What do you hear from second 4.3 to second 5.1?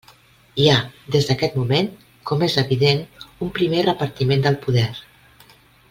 del poder.